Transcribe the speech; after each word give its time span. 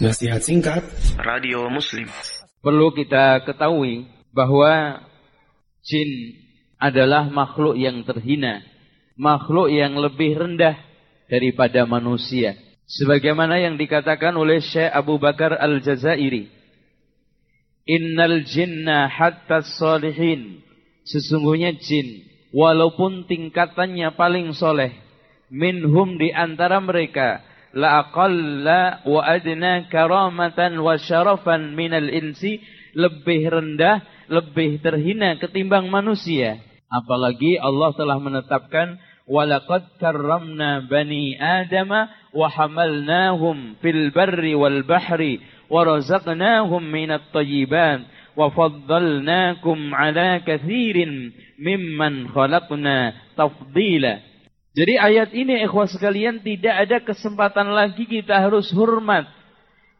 Nasihat 0.00 0.40
singkat 0.40 0.80
Radio 1.20 1.68
Muslim. 1.68 2.08
Perlu 2.64 2.88
kita 2.96 3.44
ketahui 3.44 4.08
bahwa 4.32 4.96
jin 5.84 6.40
adalah 6.80 7.28
makhluk 7.28 7.76
yang 7.76 8.00
terhina, 8.08 8.64
makhluk 9.20 9.68
yang 9.68 10.00
lebih 10.00 10.40
rendah 10.40 10.72
daripada 11.28 11.84
manusia. 11.84 12.56
Sebagaimana 12.88 13.60
yang 13.60 13.76
dikatakan 13.76 14.32
oleh 14.40 14.64
Syekh 14.64 14.88
Abu 14.88 15.20
Bakar 15.20 15.60
Al-Jazairi. 15.60 16.48
Innal 17.84 18.48
jinna 18.48 19.04
hatta 19.04 19.60
salihin. 19.68 20.64
Sesungguhnya 21.04 21.76
jin, 21.76 22.24
walaupun 22.56 23.28
tingkatannya 23.28 24.16
paling 24.16 24.56
soleh, 24.56 24.96
minhum 25.52 26.16
di 26.16 26.32
antara 26.32 26.80
mereka, 26.80 27.49
la 27.74 28.02
aqalla 28.06 29.06
wa 29.06 29.20
adna 29.22 29.86
karamatan 29.86 30.78
wa 30.82 30.98
syarafan 30.98 31.74
minal 31.78 32.10
insi 32.10 32.58
lebih 32.94 33.46
rendah, 33.46 34.02
lebih 34.26 34.82
terhina 34.82 35.38
ketimbang 35.38 35.86
manusia. 35.90 36.58
Apalagi 36.90 37.54
Allah 37.54 37.94
telah 37.94 38.18
menetapkan 38.18 38.98
walaqad 39.30 39.94
karramna 40.02 40.82
bani 40.90 41.38
adama 41.38 42.10
wa 42.34 42.50
hamalnahum 42.50 43.78
fil 43.78 44.10
barri 44.10 44.58
wal 44.58 44.82
bahri 44.82 45.38
wa 45.70 45.86
razaqnahum 45.86 46.82
minat 46.82 47.30
thayyibat 47.30 48.02
wa 48.34 48.50
faddalnakum 48.50 49.94
ala 49.94 50.42
kathirin 50.42 51.30
mimman 51.62 52.26
khalaqna 52.34 53.14
tafdila. 53.38 54.29
Jadi 54.70 54.94
ayat 54.94 55.34
ini 55.34 55.66
ikhwah 55.66 55.90
sekalian 55.90 56.46
tidak 56.46 56.74
ada 56.86 56.96
kesempatan 57.02 57.74
lagi 57.74 58.06
kita 58.06 58.38
harus 58.38 58.70
hormat. 58.70 59.26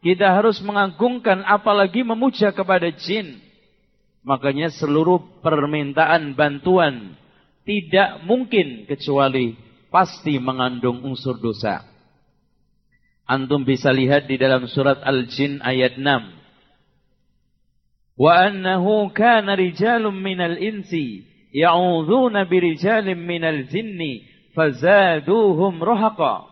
Kita 0.00 0.30
harus 0.32 0.62
mengagungkan 0.62 1.42
apalagi 1.42 2.06
memuja 2.06 2.54
kepada 2.54 2.88
jin. 2.94 3.42
Makanya 4.22 4.70
seluruh 4.70 5.42
permintaan 5.42 6.38
bantuan 6.38 7.18
tidak 7.66 8.22
mungkin 8.24 8.86
kecuali 8.86 9.58
pasti 9.90 10.38
mengandung 10.38 11.02
unsur 11.02 11.36
dosa. 11.42 11.84
Antum 13.26 13.66
bisa 13.66 13.90
lihat 13.94 14.26
di 14.26 14.38
dalam 14.38 14.66
surat 14.70 15.02
Al-Jin 15.02 15.62
ayat 15.62 15.98
6. 15.98 16.40
Wa 18.18 18.50
annahu 18.50 19.10
kana 19.14 19.54
rijalun 19.54 20.18
minal 20.18 20.58
insi 20.58 21.24
ya'udzuuna 21.54 22.46
birijalin 22.50 23.18
minal 23.22 23.64
jinni 23.70 24.26
fazaduhum 24.54 25.78
rohaqa. 25.82 26.50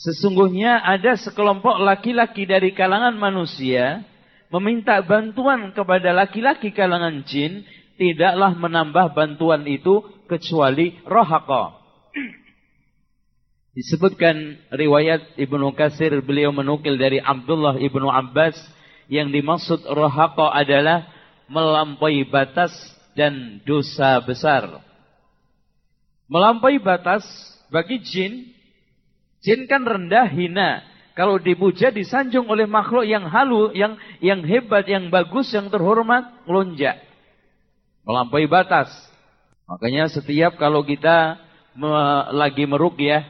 Sesungguhnya 0.00 0.80
ada 0.80 1.16
sekelompok 1.20 1.76
laki-laki 1.84 2.48
dari 2.48 2.72
kalangan 2.72 3.20
manusia 3.20 4.00
meminta 4.50 4.98
bantuan 5.04 5.70
kepada 5.76 6.10
laki-laki 6.10 6.74
kalangan 6.74 7.22
jin, 7.28 7.62
tidaklah 8.00 8.56
menambah 8.56 9.12
bantuan 9.14 9.62
itu 9.68 10.02
kecuali 10.26 10.98
rohaqa. 11.06 11.78
Disebutkan 13.70 14.58
riwayat 14.74 15.38
Ibnu 15.38 15.70
Kasir 15.78 16.10
beliau 16.26 16.50
menukil 16.50 16.98
dari 16.98 17.22
Abdullah 17.22 17.78
Ibnu 17.78 18.10
Abbas 18.10 18.58
yang 19.06 19.30
dimaksud 19.30 19.86
rohaqa 19.86 20.50
adalah 20.50 21.06
melampaui 21.46 22.26
batas 22.26 22.74
dan 23.14 23.62
dosa 23.62 24.18
besar. 24.26 24.89
Melampaui 26.30 26.78
batas 26.78 27.26
bagi 27.74 27.98
jin, 28.06 28.54
jin 29.42 29.66
kan 29.66 29.82
rendah, 29.82 30.30
hina. 30.30 30.86
Kalau 31.18 31.42
dipuja, 31.42 31.90
disanjung 31.90 32.46
oleh 32.46 32.70
makhluk 32.70 33.02
yang 33.02 33.26
halu, 33.26 33.74
yang 33.74 33.98
yang 34.22 34.46
hebat, 34.46 34.86
yang 34.86 35.10
bagus, 35.10 35.50
yang 35.50 35.66
terhormat, 35.68 36.30
melonjak. 36.46 37.02
Melampaui 38.06 38.46
batas. 38.46 38.88
Makanya 39.66 40.06
setiap 40.06 40.54
kalau 40.54 40.86
kita 40.86 41.34
me, 41.74 41.90
lagi 42.30 42.62
ya, 43.02 43.26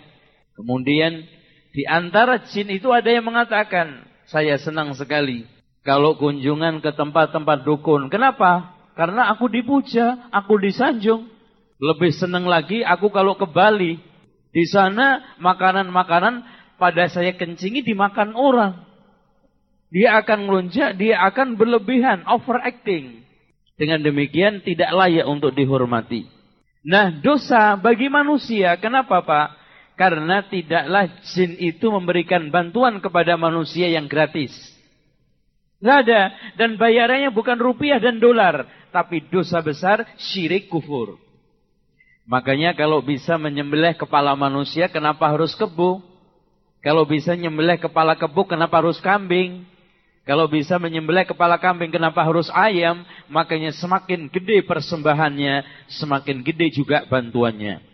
kemudian 0.61 1.25
di 1.73 1.89
antara 1.89 2.45
jin 2.53 2.69
itu 2.69 2.93
ada 2.93 3.09
yang 3.09 3.25
mengatakan, 3.25 4.05
saya 4.29 4.61
senang 4.61 4.93
sekali 4.93 5.49
kalau 5.81 6.21
kunjungan 6.21 6.85
ke 6.85 6.93
tempat-tempat 6.93 7.65
dukun. 7.65 8.13
Kenapa? 8.13 8.77
Karena 8.93 9.33
aku 9.33 9.49
dipuja, 9.49 10.29
aku 10.29 10.61
disanjung. 10.61 11.40
Lebih 11.81 12.13
senang 12.13 12.45
lagi 12.45 12.85
aku 12.85 13.09
kalau 13.09 13.35
ke 13.41 13.49
Bali. 13.49 13.97
Di 14.53 14.69
sana 14.69 15.37
makanan-makanan 15.41 16.45
pada 16.77 17.09
saya 17.09 17.33
kencingi 17.33 17.81
dimakan 17.81 18.37
orang. 18.37 18.85
Dia 19.91 20.21
akan 20.23 20.47
melonjak, 20.47 20.95
dia 21.01 21.19
akan 21.25 21.57
berlebihan, 21.59 22.23
overacting. 22.29 23.25
Dengan 23.81 24.05
demikian 24.05 24.61
tidak 24.61 24.93
layak 24.93 25.25
untuk 25.25 25.57
dihormati. 25.57 26.29
Nah 26.85 27.11
dosa 27.25 27.81
bagi 27.81 28.13
manusia, 28.13 28.77
kenapa 28.77 29.25
Pak? 29.25 29.49
Karena 29.97 30.45
tidaklah 30.45 31.09
jin 31.33 31.57
itu 31.61 31.89
memberikan 31.89 32.49
bantuan 32.53 33.01
kepada 33.01 33.37
manusia 33.41 33.89
yang 33.89 34.09
gratis. 34.09 34.53
Tidak 35.81 35.97
ada. 36.05 36.33
Dan 36.61 36.77
bayarannya 36.77 37.33
bukan 37.33 37.57
rupiah 37.57 37.97
dan 38.01 38.21
dolar. 38.21 38.69
Tapi 38.93 39.29
dosa 39.33 39.65
besar, 39.65 40.05
syirik 40.17 40.69
kufur. 40.69 41.30
Makanya 42.29 42.77
kalau 42.77 43.01
bisa 43.05 43.37
menyembelih 43.37 43.97
kepala 43.97 44.37
manusia, 44.39 44.89
kenapa 44.89 45.29
harus 45.29 45.53
kebu? 45.57 46.01
Kalau 46.81 47.05
bisa 47.05 47.37
menyembelih 47.37 47.77
kepala 47.77 48.17
kebu, 48.17 48.49
kenapa 48.49 48.81
harus 48.81 48.97
kambing? 49.05 49.69
Kalau 50.25 50.47
bisa 50.47 50.79
menyembelih 50.79 51.27
kepala 51.27 51.59
kambing, 51.59 51.91
kenapa 51.91 52.23
harus 52.23 52.47
ayam? 52.55 53.03
Makanya 53.27 53.75
semakin 53.75 54.31
gede 54.31 54.63
persembahannya, 54.63 55.65
semakin 55.91 56.45
gede 56.47 56.71
juga 56.71 57.03
bantuannya. 57.09 57.90